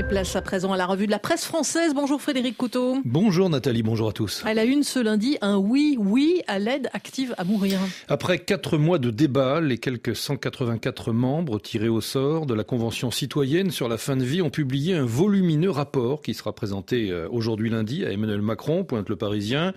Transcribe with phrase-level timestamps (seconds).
[0.00, 1.92] Et place à présent à la revue de la presse française.
[1.94, 2.96] Bonjour Frédéric Couteau.
[3.04, 4.42] Bonjour Nathalie, bonjour à tous.
[4.46, 7.78] À la une ce lundi, un oui, oui à l'aide active à mourir.
[8.08, 13.10] Après quatre mois de débat, les quelques 184 membres tirés au sort de la Convention
[13.10, 17.28] citoyenne sur la fin de vie ont publié un volumineux rapport qui sera présenté euh,
[17.30, 19.74] aujourd'hui lundi à Emmanuel Macron, pointe le Parisien.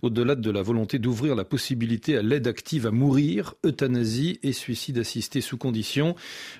[0.00, 4.96] Au-delà de la volonté d'ouvrir la possibilité à l'aide active à mourir, euthanasie et suicide
[4.96, 6.14] assisté sous condition,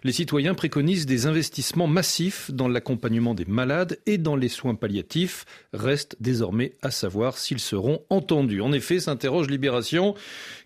[0.05, 4.75] les citoyens préconisent des investissements massifs dans la l'accompagnement des malades et dans les soins
[4.75, 5.45] palliatifs.
[5.73, 8.61] Reste désormais à savoir s'ils seront entendus.
[8.61, 10.15] En effet, s'interroge Libération,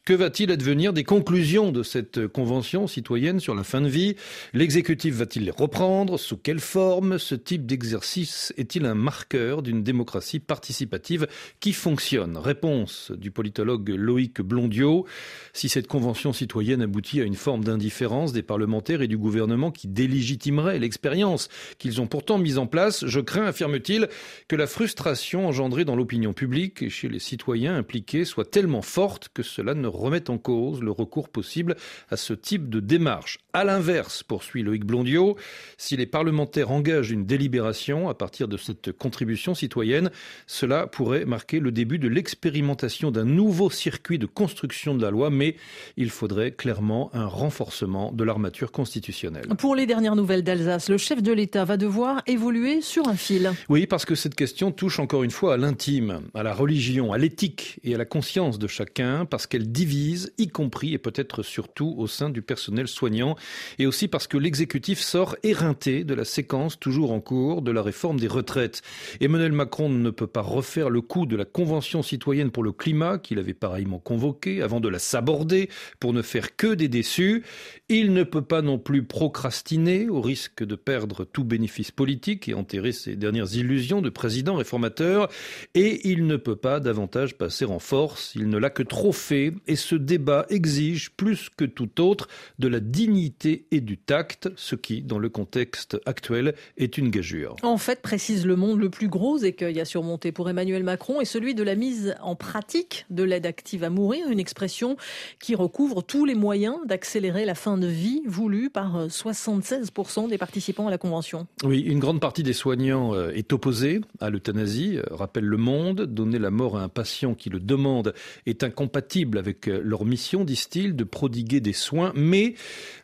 [0.07, 4.17] que va-t-il advenir des conclusions de cette convention citoyenne sur la fin de vie?
[4.55, 6.19] L'exécutif va-t-il les reprendre?
[6.19, 7.19] Sous quelle forme?
[7.19, 11.27] Ce type d'exercice est-il un marqueur d'une démocratie participative
[11.61, 12.39] qui fonctionne?
[12.39, 15.07] Réponse du politologue Loïc Blondiot.
[15.53, 19.89] Si cette convention citoyenne aboutit à une forme d'indifférence des parlementaires et du gouvernement qui
[19.89, 24.07] délégitimerait l'expérience qu'ils ont pourtant mise en place, je crains, affirme-t-il,
[24.47, 29.31] que la frustration engendrée dans l'opinion publique et chez les citoyens impliqués soit tellement forte
[29.33, 31.77] que cela ne remettent en cause le recours possible
[32.11, 33.39] à ce type de démarche.
[33.55, 35.39] À l'inverse, poursuit Loïc Blondiot,
[35.79, 40.11] si les parlementaires engagent une délibération à partir de cette contribution citoyenne,
[40.47, 45.31] cela pourrait marquer le début de l'expérimentation d'un nouveau circuit de construction de la loi,
[45.31, 45.57] mais
[45.97, 49.49] il faudrait clairement un renforcement de l'armature constitutionnelle.
[49.59, 53.53] Pour les dernières nouvelles d'Alsace, le chef de l'État va devoir évoluer sur un fil.
[53.69, 57.19] Oui, parce que cette question touche encore une fois à l'intime, à la religion, à
[57.19, 61.95] l'éthique et à la conscience de chacun, parce qu'elle divise, y compris et peut-être surtout
[61.99, 63.37] au sein du personnel soignant,
[63.79, 67.83] et aussi parce que l'exécutif sort éreinté de la séquence toujours en cours de la
[67.83, 68.83] réforme des retraites.
[69.21, 73.19] Emmanuel Macron ne peut pas refaire le coup de la Convention citoyenne pour le climat
[73.19, 77.45] qu'il avait pareillement convoquée avant de la saborder pour ne faire que des déçus.
[77.89, 82.55] Il ne peut pas non plus procrastiner au risque de perdre tout bénéfice politique et
[82.55, 85.29] enterrer ses dernières illusions de président réformateur.
[85.75, 88.33] Et il ne peut pas davantage passer en force.
[88.35, 92.27] Il ne l'a que trop fait et ce débat exige plus que tout autre
[92.59, 97.57] de la dignité et du tact, ce qui, dans le contexte actuel, est une gageure.
[97.63, 101.27] En fait, précise Le Monde, le plus gros écueil à surmonter pour Emmanuel Macron est
[101.27, 104.97] celui de la mise en pratique de l'aide active à mourir, une expression
[105.39, 110.89] qui recouvre tous les moyens d'accélérer la fin de vie voulue par 76% des participants
[110.89, 111.47] à la Convention.
[111.63, 116.03] Oui, une grande partie des soignants euh, est opposée à l'euthanasie, euh, rappelle Le Monde.
[116.03, 118.15] Donner la mort à un patient qui le demande
[118.47, 122.13] est incompatible avec euh, leur mission, disent-ils, de prodiguer des soins.
[122.15, 122.55] Mais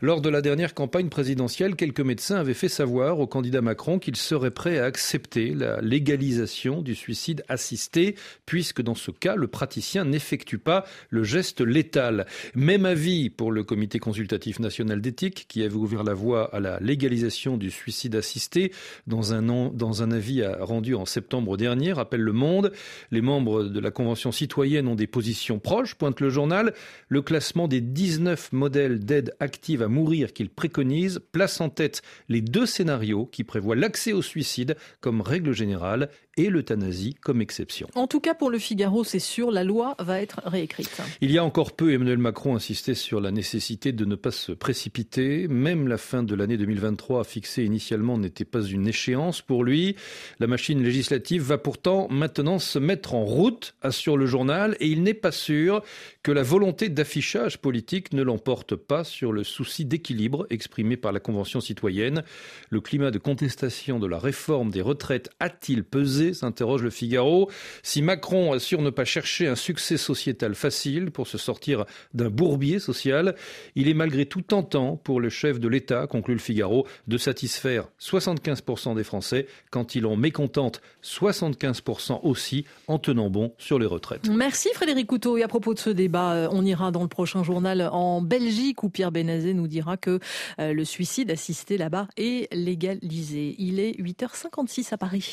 [0.03, 4.17] lors de la dernière campagne présidentielle, quelques médecins avaient fait savoir au candidat Macron qu'ils
[4.17, 8.15] seraient prêts à accepter la légalisation du suicide assisté,
[8.45, 12.27] puisque dans ce cas, le praticien n'effectue pas le geste létal.
[12.55, 16.79] Même avis pour le comité consultatif national d'éthique qui avait ouvert la voie à la
[16.81, 18.73] légalisation du suicide assisté
[19.07, 22.73] dans un, dans un avis rendu en septembre dernier, rappelle Le Monde.
[23.11, 26.75] Les membres de la Convention citoyenne ont des positions proches, pointe le journal
[27.09, 32.67] le classement des 19 modèles d'aide active mourir qu'il préconise place en tête les deux
[32.67, 37.89] scénarios qui prévoient l'accès au suicide comme règle générale et l'euthanasie comme exception.
[37.95, 41.01] En tout cas, pour le Figaro, c'est sûr, la loi va être réécrite.
[41.21, 44.53] Il y a encore peu, Emmanuel Macron insistait sur la nécessité de ne pas se
[44.53, 45.49] précipiter.
[45.49, 49.97] Même la fin de l'année 2023 fixée initialement n'était pas une échéance pour lui.
[50.39, 55.03] La machine législative va pourtant maintenant se mettre en route, assure le journal, et il
[55.03, 55.83] n'est pas sûr
[56.23, 61.21] que la volonté d'affichage politique ne l'emporte pas sur le souci d'équilibre exprimé par la
[61.21, 62.23] Convention citoyenne.
[62.71, 66.35] Le climat de contestation de la réforme des retraites a-t-il pesé?
[66.35, 67.51] s'interroge le Figaro.
[67.83, 71.85] Si Macron assure ne pas chercher un succès sociétal facile pour se sortir
[72.15, 73.35] d'un bourbier social,
[73.75, 77.89] il est malgré tout tentant pour le chef de l'État, conclut le Figaro, de satisfaire
[78.01, 84.29] 75% des Français quand il en mécontente 75% aussi en tenant bon sur les retraites.
[84.29, 85.37] Merci Frédéric Couteau.
[85.37, 88.83] Et à propos de ce débat, euh, on ira dans le prochain journal en Belgique
[88.83, 90.19] où Pierre Benazé nous dira que
[90.59, 93.55] euh, le suicide assisté là-bas est légalisé.
[93.59, 95.33] Il est 8h56 à Paris.